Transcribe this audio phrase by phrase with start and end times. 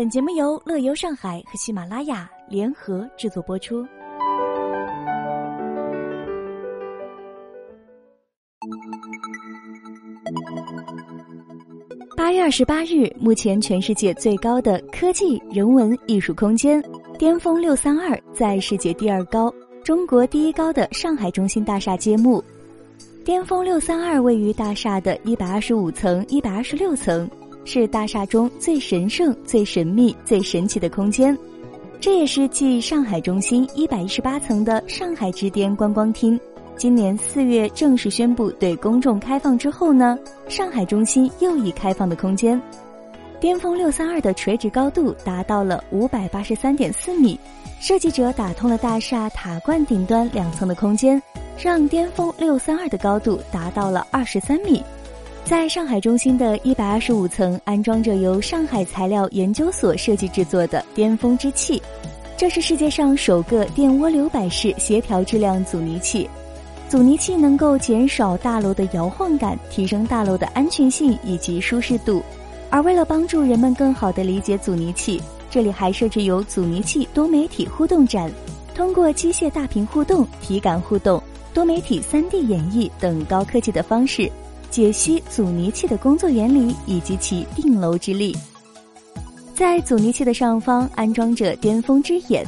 [0.00, 3.86] 本节目由乐游上海和喜马拉雅联合制作播出。
[12.16, 16.82] 八月二十八日，目前全世界最高的科技、人文、艺术空间——
[17.18, 19.52] 巅峰六三二，在世界第二高、
[19.84, 22.42] 中国第一高的上海中心大厦揭幕。
[23.22, 27.28] 巅峰六三二位于大厦的一百二十五层、一百二十六层，
[27.64, 31.36] 是大厦中最神圣、最神秘、最神奇的空间。
[32.00, 36.38] 这也是继上海中心一百一十八层的上海之巅观光厅。
[36.76, 42.58] 今年四月正式宣布对公众开放之后呢，上海中心又一开放的空间，
[43.38, 47.38] 巅峰六三二的垂直高度达到了五百八十三点四米，
[47.80, 51.22] 设计者打通了大厦塔冠顶端两层的空间，
[51.62, 54.82] 让巅峰六三二的高度达到了二十三米。
[55.44, 61.82] 在上海中心的一百二十五层安装着由上海材料研究所设计制作的巅峰之器，
[62.36, 66.28] 这是世界上首个电涡流摆式协调质量阻尼器。
[66.88, 72.22] 阻尼器能够减少大楼的摇晃感，提升大楼的安全性以及舒适度。
[72.68, 78.30] 而为了帮助人们更好地理解阻尼器，这里还设置有阻尼器多媒体互动展，
[78.72, 81.20] 通过机械大屏互动、体感互动、
[81.52, 84.30] 多媒体 3D 演绎等高科技的方式，
[84.70, 88.36] 解析阻尼器的工作原理以及其定楼之力。
[89.54, 92.46] 在阻尼器的上方安装着巅峰之眼，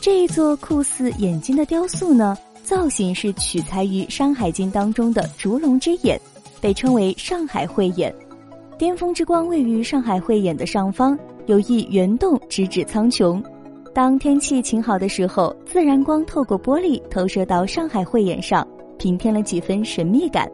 [0.00, 2.36] 这一座酷似眼睛的雕塑呢。
[2.62, 6.18] 造型是取材于《山海经》当中的烛龙之眼，
[6.60, 8.14] 被称为上海慧眼。
[8.78, 13.42] 巅峰之光位于上海慧眼的上方，有一圆洞直指苍穹。
[13.92, 20.48] 当天气晴好的时候，自然光透过玻璃投射到上海慧眼上，平添了几分神秘感。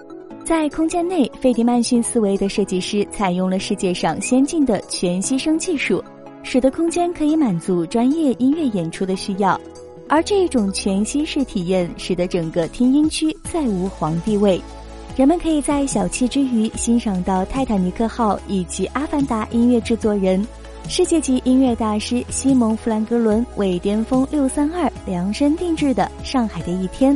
[0.48, 6.02] 在空间内，费迪曼逊思维的设计师采用了世界上先进的全息声技术，
[6.42, 9.60] 使得空间可以满足专业音乐演出的需要。
[10.08, 14.58] 而这种全息式体验，使得整个听音区再无皇帝位，
[15.18, 20.42] 人们可以在小憩之余欣赏到泰坦尼克号以及阿凡达音乐制作人、
[20.88, 27.14] 世界级音乐大师西蒙·弗兰格伦为巅峰六三二量身定制的《上海的一天》。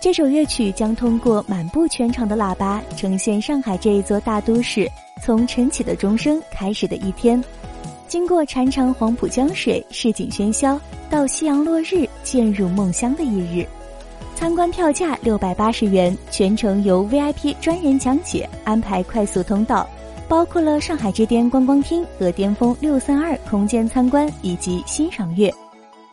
[0.00, 4.88] 这首乐曲将通过满布全场的喇叭，呈现上海这一座大都市
[5.20, 7.42] 从晨起的钟声开始的一天。
[8.06, 13.66] 经过潺潺黄浦江水，市井喧嚣，到夕阳落日，渐入梦乡的一日。
[14.36, 19.84] 参观票价六百八十元，全程由 VIP 专人讲解，安排快速通道，
[20.28, 25.52] 包括了上海之巅观光厅和巅峰六三二空间参观以及欣赏乐。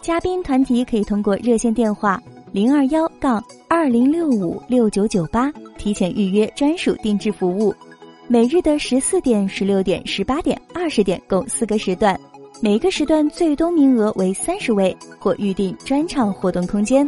[0.01, 2.21] 嘉宾团体可以通过热线电话
[2.55, 7.75] 零二幺杠二零六五六九九八提前预约专属定制服务。
[8.29, 12.17] 每日的十四点、十六点、十八点、二十点共四个时段，
[12.61, 17.05] 每个时段最多名额为三十位，或预定专场活动空间。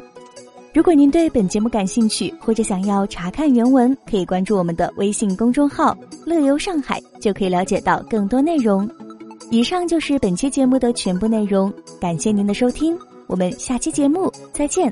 [0.74, 5.98] 如果您对本节目感兴趣，或者想要查看原文，可以关注我们的微信公众号
[6.28, 8.86] “乐游上海”，就可以了解到更多内容。
[9.50, 11.72] 以上就是本期节目的全部内容，
[12.02, 14.92] 感谢您的收听，我们下期节目再见。